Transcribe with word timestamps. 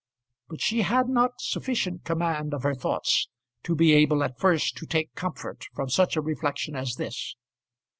But 0.47 0.61
she 0.61 0.81
had 0.81 1.07
not 1.09 1.39
sufficient 1.39 2.05
command 2.05 2.55
of 2.55 2.63
her 2.63 2.73
thoughts 2.73 3.29
to 3.61 3.75
be 3.75 3.93
able 3.93 4.23
at 4.23 4.39
first 4.39 4.75
to 4.77 4.87
take 4.87 5.13
comfort 5.13 5.65
from 5.75 5.89
such 5.89 6.15
a 6.15 6.21
reflection 6.21 6.75
as 6.75 6.95
this. 6.95 7.35